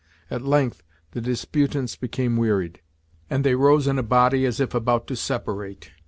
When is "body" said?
4.01-4.47